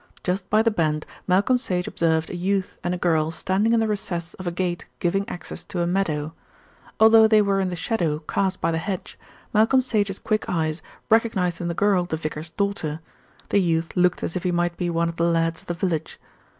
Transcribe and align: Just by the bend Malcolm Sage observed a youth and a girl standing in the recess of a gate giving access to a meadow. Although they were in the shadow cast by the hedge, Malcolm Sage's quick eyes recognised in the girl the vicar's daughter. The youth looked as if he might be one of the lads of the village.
Just 0.23 0.49
by 0.49 0.63
the 0.63 0.71
bend 0.71 1.05
Malcolm 1.27 1.59
Sage 1.59 1.87
observed 1.87 2.31
a 2.31 2.35
youth 2.35 2.75
and 2.83 2.91
a 2.91 2.97
girl 2.97 3.29
standing 3.29 3.71
in 3.71 3.79
the 3.79 3.87
recess 3.87 4.33
of 4.39 4.47
a 4.47 4.51
gate 4.51 4.87
giving 4.97 5.29
access 5.29 5.63
to 5.65 5.79
a 5.83 5.85
meadow. 5.85 6.33
Although 6.99 7.27
they 7.27 7.39
were 7.39 7.59
in 7.59 7.69
the 7.69 7.75
shadow 7.75 8.17
cast 8.17 8.59
by 8.59 8.71
the 8.71 8.79
hedge, 8.79 9.15
Malcolm 9.53 9.79
Sage's 9.79 10.17
quick 10.17 10.45
eyes 10.49 10.81
recognised 11.11 11.61
in 11.61 11.67
the 11.67 11.75
girl 11.75 12.05
the 12.05 12.17
vicar's 12.17 12.49
daughter. 12.49 12.99
The 13.49 13.59
youth 13.59 13.95
looked 13.95 14.23
as 14.23 14.35
if 14.35 14.41
he 14.41 14.51
might 14.51 14.75
be 14.75 14.89
one 14.89 15.07
of 15.07 15.17
the 15.17 15.23
lads 15.25 15.61
of 15.61 15.67
the 15.67 15.75
village. 15.75 16.19